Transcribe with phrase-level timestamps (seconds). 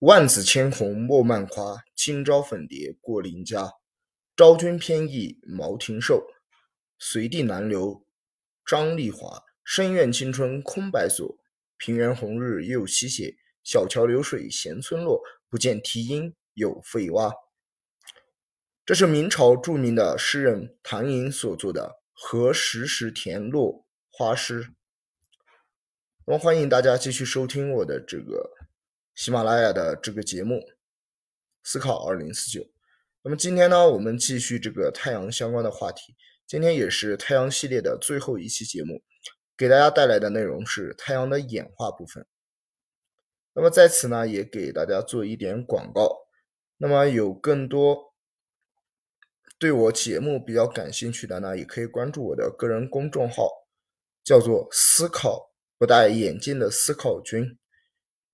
[0.00, 3.72] 万紫千红莫曼花，今朝粉蝶过邻家。
[4.36, 6.26] 昭君偏倚毛庭瘦，
[6.98, 8.04] 随地难留
[8.62, 9.42] 张丽华。
[9.64, 11.38] 深院青春空白锁，
[11.78, 13.36] 平原红日又西斜。
[13.64, 17.32] 小桥流水闲村落，不见啼莺有废蛙。
[18.84, 24.64] 这是明朝著名的诗人唐寅所作的《和时时田落花诗》。
[26.26, 28.50] 那么，欢迎大家继续收听我的这个
[29.16, 30.56] 喜马拉雅的这个节目
[31.62, 32.60] 《思考二零四九》。
[33.22, 36.14] 那么今天呢，我们继续这个太阳相关的话题。
[36.46, 39.02] 今天也是太阳系列的最后一期节目，
[39.56, 42.26] 给大家带来的内容是太阳的演化部分。
[43.54, 46.26] 那么在此呢，也给大家做一点广告。
[46.76, 48.12] 那么有更多
[49.58, 53.48] 对我节目比较感兴趣的呢，也可以关注我的个人公众号，
[54.22, 55.54] 叫做“思考”。
[55.78, 57.58] 不戴眼镜的思考君，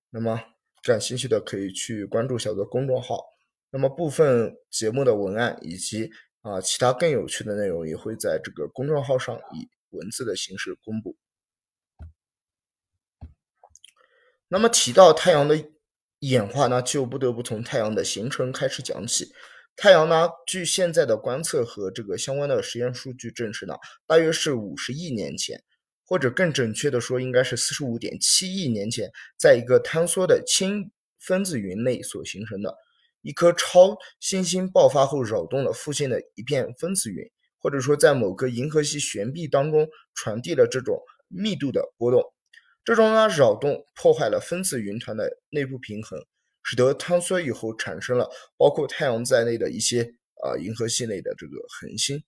[0.09, 0.52] 那么
[0.83, 3.23] 感兴趣的可以去关注小泽公众号。
[3.71, 11.15] 那么部分节目的文案以及啊其他更有趣的内容也会在这个公众号上以文字的形式公布。
[14.47, 15.57] 那么提到太阳的
[16.19, 19.33] 演化呢，就不得不从太阳的形成开始讲起。
[19.75, 25.63] 太阳呢，据现在的观测和这个相关的实验数据证实呢，大约是五十亿年前。
[26.13, 32.77] 或者更准确的说，应该是四十五点七亿年前，在一个坍缩的氢分子云内所形成的
[33.23, 42.21] 一颗超新星爆发后扰动了附近的一片分子云，或者说在某个银河系悬臂当中传递了这种密度的波动。
[42.85, 46.23] 这种呢扰动破坏了分子云团的内部平衡，
[46.61, 52.23] 使得坍缩以后产生了包括太阳在内的一些啊银河系内的这个恒星。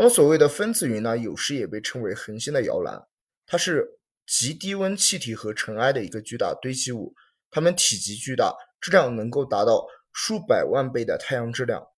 [0.00, 3.08] 那么，所谓的分子云呢，有时也被称为恒星的摇篮。
[3.48, 7.16] 它是极低温气体和尘埃的一个巨大堆积物，
[7.50, 11.88] 它们体积巨大，质量能够达到数百万倍的太阳质量，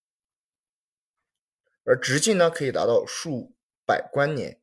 [1.85, 4.59] 而直径呢可以达到数百光年。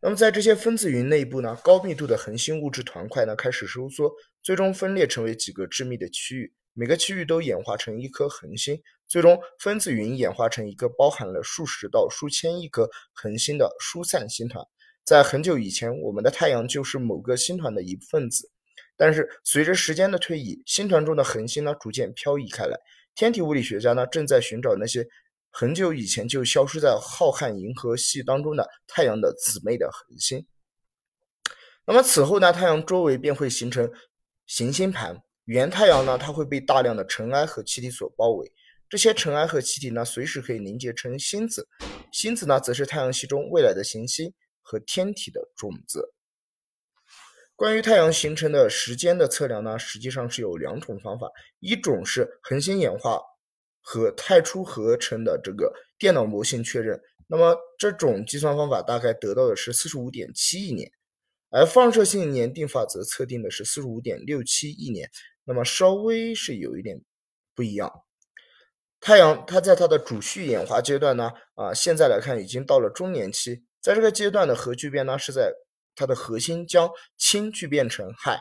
[0.00, 4.10] 那么，在这些分子云内部呢，高密度的恒星物质团块呢开始收缩，
[4.42, 6.54] 最终分裂成为几个致密的区域。
[6.72, 8.80] 每个区域都演化成一颗恒星，
[9.10, 14.64] 最终分子云演化成一个包含了数十到数千亿颗恒星的疏散星团。
[15.04, 18.48] 在很久以前，我们的太阳就是某个星团的一份子。
[18.96, 22.78] 但是随着时间的推移，星团中的恒星呢逐渐漂移开来。
[23.16, 25.04] 天体物理学家呢正在寻找那些
[25.50, 30.46] 很久以前就消失在浩瀚银河系当中的太阳的姊妹的恒星。
[31.84, 33.90] 那么此后呢，太阳周围便会形成
[34.46, 35.20] 行星盘。
[35.46, 38.52] 原太阳呢，它会被大量的尘埃和气体所包围，
[38.90, 41.68] 这些尘埃和气体呢，随时可以凝结成星子，
[42.10, 46.12] 星子呢，则是太阳系中未来的行星和天体的种子。
[47.54, 51.30] 关于太阳形成的时间的测量呢，实际上是有两种方法，
[51.60, 53.20] 一种是恒星演化
[53.80, 60.90] 和太初合成的这个电脑模型确认，那么这种计算方法大概得到的是四十五点七亿年，
[61.50, 65.08] 而放射性年定法则测定的是四十五点六七亿年。
[65.44, 67.00] 那么稍微是有一点
[67.54, 67.92] 不一样。
[69.00, 73.64] 太阳它在它的主序演化阶段呢，啊，现在来看已经到了中年期。
[73.80, 75.54] 在这个阶段的核聚变呢，是在
[75.94, 78.38] 它的核心将氢聚变成氦。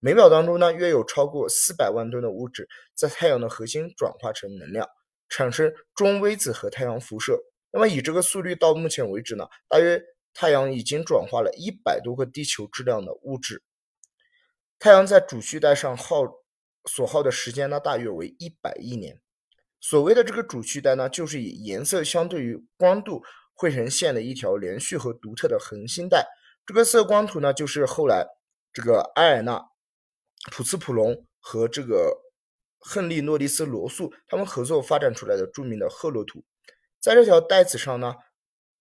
[0.00, 4.88] 每秒当中呢，约有超过四百万吨的物质在太阳的核心转化成能量，
[5.28, 7.38] 产生中微子和太阳辐射。
[7.70, 10.02] 那么以这个速率到目前为止呢，大约
[10.34, 13.62] 太阳已经转化了一百多个地球质量的物质。
[14.78, 16.24] 太阳在主序带上耗
[16.86, 19.21] 所耗的时间呢，大约为一百亿年。
[19.82, 23.20] 所谓的这个主序带呢，就是以颜色相对于光度
[23.52, 26.24] 绘成线的一条连续和独特的恒星带。
[26.64, 28.24] 这个色光图呢，就是后来
[28.72, 29.60] 这个埃尔纳、
[30.52, 32.16] 普斯普隆和这个
[32.78, 36.44] 亨利诺利斯罗素他们合作发展出来的著名的赫洛图。
[37.00, 38.14] 在这条带子上呢，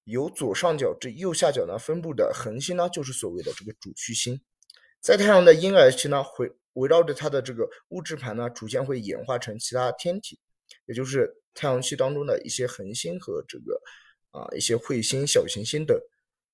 [0.04, 4.40] 由左上角至右下角呢分布的恒星呢，就是所谓的这个主序星。
[5.00, 10.40] 在太阳的婴儿期呢，会围绕着它的这个物质盘呢，逐渐会演化成其他天体，
[10.86, 13.82] 也就是太阳系当中的一些恒星和这个
[14.32, 16.00] 啊一些彗星、小行星等。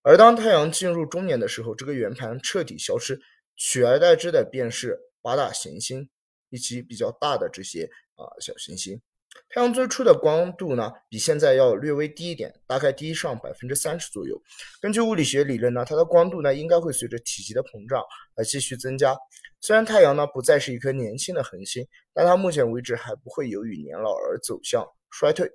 [0.01, 3.19] 而当太阳进入中年的时候，这个圆盘彻底消失，
[3.55, 6.09] 取而代之的便是八大行星
[6.49, 9.01] 以及比较大的这些啊小行星。
[9.49, 14.39] 太阳最初的光度呢，比现在要略微低一点，大概低上百分之三十左右。
[14.81, 18.03] 根据物理学理论呢，它的光度呢应该会随着体积的膨胀
[18.35, 19.15] 而继续增加。
[19.61, 25.49] 虽然太阳呢不再是一颗年轻的恒星，但它目前为止还不会由于年老而走向衰退。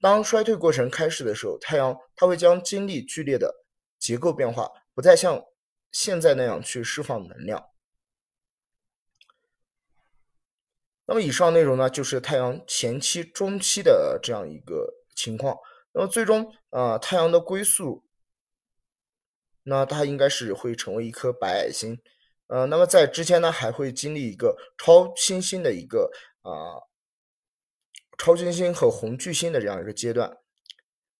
[0.00, 3.52] 当衰退过程开始的时候，太阳它会将经历剧烈的
[3.98, 5.42] 结构变化，不再像
[5.92, 7.62] 现在那样去释放能量。
[11.06, 15.56] 那么以上内容呢，就是太阳前期、中期的这样一个情况。
[15.92, 18.04] 那么最终啊，太阳的归宿，
[19.64, 22.00] 那它应该是会成为一颗白矮星。
[22.46, 26.10] 呃，那么在之前呢，还会经历一个超新星的一个
[26.42, 26.80] 啊，
[28.18, 30.38] 超新星和红巨星的这样一个阶段。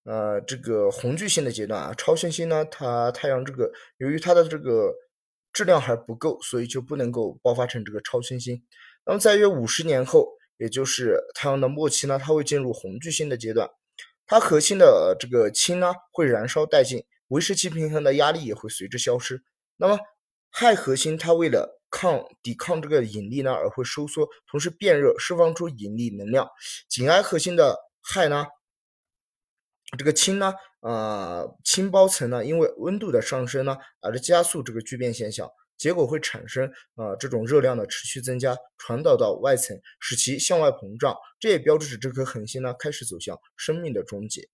[0.04, 4.94] 呃，这个红巨星的阶段啊，超新星呢，它太阳这个由于它的这个
[5.52, 8.62] 质量还不够，所以就不能够爆发成这个超新星。
[9.06, 13.68] 那么在约五十年后，也就是太阳的末期呢，它会进入红巨星的阶段，
[14.26, 19.42] 它核心的这个氢呢会燃烧殆尽，维持其平衡的压力也会随之消失。
[19.76, 19.98] 那么
[20.52, 26.48] 氦核心它为了抗抵抗这个引力呢而会收缩，同时变热，释放出引力能量。
[26.88, 28.46] 紧挨核心的氦呢，
[29.98, 35.50] 这个氢呢，呃，氢包层呢因为温度的上升呢而加速这个聚变现象。
[35.76, 41.16] 结果会产生啊这种热量的持续增加，传导到外层，使其向外膨胀。
[41.38, 44.48] 这也标志着这颗恒星呢开始走向生命的终结。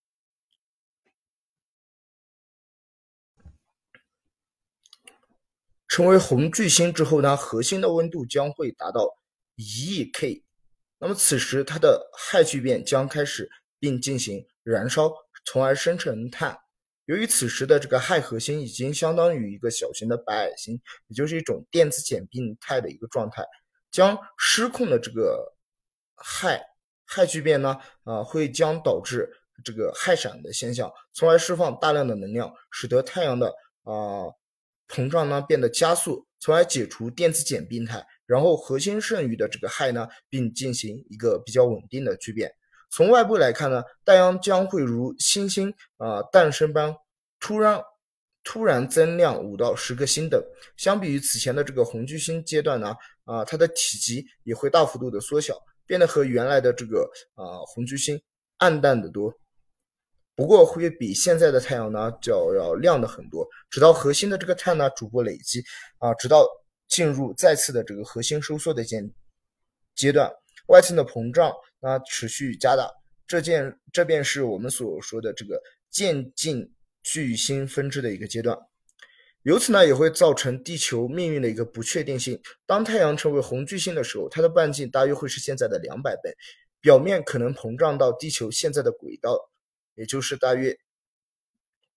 [5.86, 9.16] 成为红巨星之后呢，核心的温度将会达到
[9.56, 10.44] 一亿 K。
[10.98, 15.12] 那么此时它的氦聚变将开始并进行燃烧，
[15.44, 16.58] 从而生成碳。
[17.10, 23.44] 由于此时的这个氦核心已经相当于一个小型的白矮星，也就是一种电子简并态的一个状态，
[23.90, 25.52] 将失控的这个
[26.14, 26.56] 氦
[27.08, 29.28] 氦聚变呢，啊，会将导致
[29.64, 33.48] 这个氦闪的现象，从而释放大量的能量，使得太阳的
[33.82, 34.30] 啊
[34.86, 42.54] 膨胀呢变得加速，从而解除电子简并态，然后核心剩余的这个氦呢，并进行一个比较稳定的聚变。
[42.90, 46.94] 从外部来看呢，太阳将会如新星啊诞生般
[47.38, 47.80] 突然
[48.42, 50.42] 突然增量五到十个星等。
[50.76, 52.94] 相比于此前的这个红巨星阶段呢，
[53.24, 55.56] 啊它的体积也会大幅度的缩小，
[55.86, 58.20] 变得和原来的这个啊红巨星
[58.58, 59.32] 暗淡的多。
[60.34, 63.46] 不过会比现在的太阳呢就要亮的很多。
[63.68, 65.62] 直到核心的这个碳呢逐步累积
[65.98, 66.46] 啊，直到
[66.88, 69.00] 进入再次的这个核心收缩的阶
[69.94, 70.32] 阶段，
[70.70, 71.52] 外层的膨胀。
[71.82, 72.90] 那持续加大，
[73.26, 78.58] 这件这便是我们所说的这个渐进巨星分支的一个阶段，
[79.44, 82.38] 由此呢也会造成地球命运的一个不确定性。
[82.66, 86.36] 当太阳成为红巨星的时候，它的半径大约会是现在的两百倍，
[86.82, 89.38] 表面可能膨胀到地球现在的轨道，
[89.94, 90.76] 也就是大约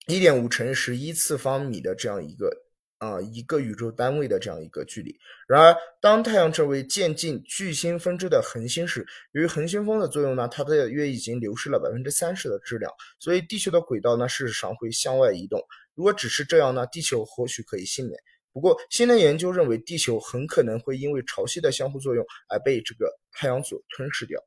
[0.07, 2.62] 一点五乘十一次方米的这样一个。
[3.03, 5.19] 啊，一个宇宙单位的这样一个距离。
[5.45, 12.89] 然而，当太阳成为渐进巨星分支的恒星时，由于恒星风的作用呢，它的约已经流失了百分之三十的质量，
[13.19, 15.61] 所以地球的轨道呢，事实上会向外移动。
[15.95, 18.17] 如果只是这样呢，地球或许可以幸免。
[18.53, 24.41] 不过，新的研究认为，地球很可能会因为潮汐的相互作用而被这个太阳所吞噬掉。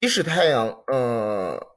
[0.00, 1.73] 即使太阳，嗯。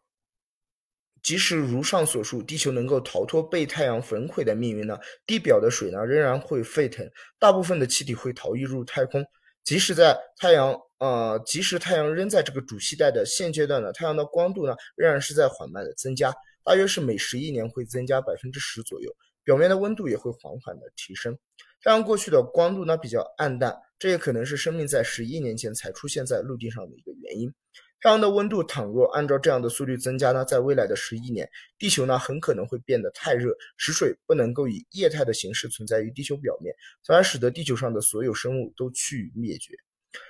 [1.28, 7.06] 即使如上所述，地球能够逃脱被太阳焚毁的命运呢，地表的水呢仍然会沸腾，
[7.38, 9.22] 大部分的气体会逃逸入太空。
[9.66, 16.34] 即使在太阳，呃，即使太阳仍在这个主系带的现阶段呢，太阳的光度呢仍然是在缓慢的增加，
[16.64, 19.14] 大约是每十亿年会增加百分之十左右，
[19.44, 21.38] 表面的温度也会缓缓的提升。
[21.84, 27.54] 太阳过去的光度呢比较暗淡，这也可能是生命在十亿年前才出现在陆地上的一个原因。
[28.00, 31.50] 太阳的温度倘若按照这样的速率增加呢，在未来的十亿年，
[31.80, 39.74] 地球呢很可能会变得太热，使水不能够以液态的形式存在于地球表面，从而使得地球上的所有生物都趋于灭绝。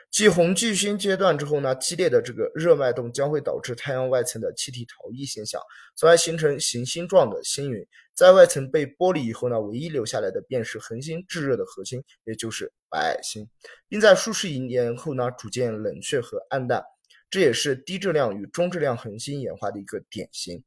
[0.10, 5.62] 继红巨星阶段之后呢，激烈的这个热脉动将会导致太阳外层的气体逃逸现象，
[5.96, 7.86] 从而形成行星状的星云。
[8.16, 13.48] 在外层被剥离以后呢，唯一留下来的便是恒星炙热的核心，也就是白矮星，
[13.88, 16.82] 并在数十亿年后呢逐渐冷却和暗淡。
[17.30, 20.64] 这也是低质量与中质量恒星演化的一个典型。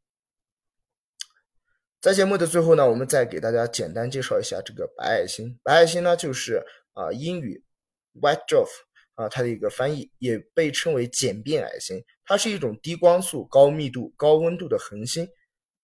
[2.00, 5.58] 在节目的最后呢，我们再给大家简单介绍一下这个白矮星。
[5.62, 6.64] 白矮星呢，就是
[6.94, 7.62] 啊英语
[8.14, 8.68] white dwarf
[9.16, 12.02] 啊它的一个翻译，也被称为简并矮星。
[12.24, 15.28] 它是一种低光速、高密度、高温度的恒星。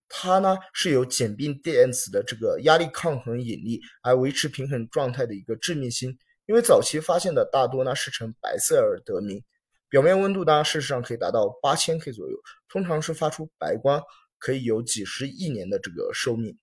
[0.08, 6.16] 它呢是由简并电子的这个压力抗衡引力而维持平衡状态的一个致命星。
[6.46, 9.42] 因为早期发现的大多呢是呈白色而得名。
[9.88, 12.36] 表面温度呢，事实上可以达到八千 K 左右，
[12.68, 14.02] 通常是发出白光，
[14.36, 16.58] 可以有几十亿年的这个寿命。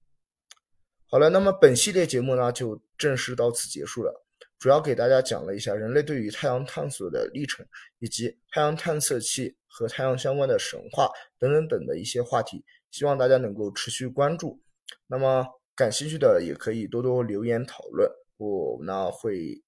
[1.06, 4.25] 好了，那么本系列节目呢，就正式到此结束了。
[4.60, 7.65] 主要给大家讲了一下人类对于太阳探索的历程，
[8.00, 14.62] 以及太阳探测器和太阳相关的神话等等等的一些话题，希望大家能够持续关注。
[15.08, 19.63] 那么感兴趣的也可以多多留言讨论，我呢会。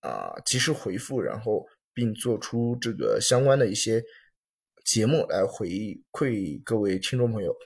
[0.00, 4.04] 啊及时回复，然后并做出这个相关的一些
[4.84, 5.66] 节目来回
[6.12, 7.56] 馈各位听众朋友。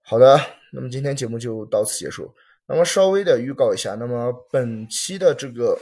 [0.00, 0.38] 好的，
[0.72, 2.32] 那么今天节目就到此结束。
[2.66, 5.76] 那么稍微的预告一下，那么本期的这个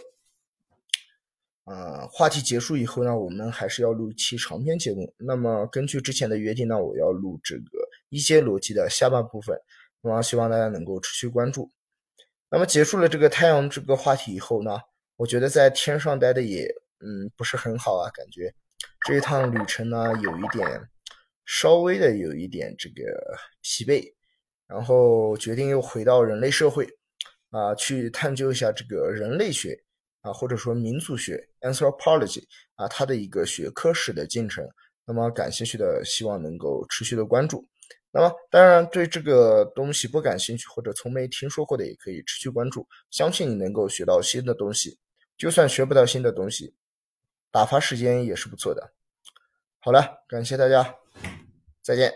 [1.64, 5.12] 啊话题结束以后呢，我们还是要录一期长篇节目。
[5.18, 9.54] 那么根据之前的约定呢，我要录这个一阶逻辑的下半部分。
[10.00, 11.70] 那么希望大家能够持续关注。
[12.48, 14.78] 那么结束了这个太阳这个话题以后呢，
[15.16, 18.54] 我觉得在天上待的也嗯不是很好啊，感觉
[19.06, 20.88] 这一趟旅程呢有一点
[21.44, 23.02] 稍微的有一点这个
[23.60, 24.14] 疲惫，
[24.66, 26.88] 然后决定又回到人类社会
[27.50, 29.82] 啊，去探究一下这个人类学
[30.22, 32.44] 啊或者说民族学 anthropology
[32.76, 34.66] 啊它的一个学科史的进程。
[35.04, 37.66] 那么感兴趣的希望能够持续的关注。
[38.12, 42.86] 那么，当然对这个东西不感兴趣或者从没听说过的，也可以持续关注。
[43.10, 44.96] 相信你能够学到新的东西，
[45.36, 46.72] 就算学不到新的东西，
[47.52, 48.92] 打发时间也是不错的。
[49.78, 50.96] 好了，感谢大家，
[51.82, 52.12] 再见。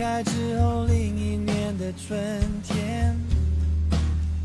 [0.00, 2.18] 开之后，另一年的春
[2.64, 3.14] 天，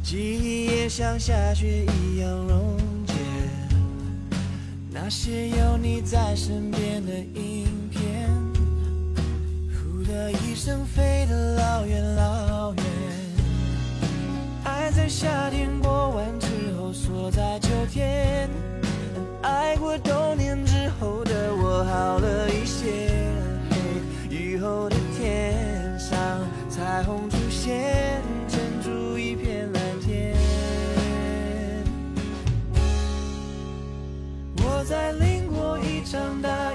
[0.04, 3.14] 记忆也像下雪一样溶解。
[4.92, 8.30] 那些有你在身边的影片，
[9.72, 12.84] 呼的一声飞得老远老远。
[14.66, 16.48] 爱在夏天过完之
[16.78, 18.15] 后锁在秋天，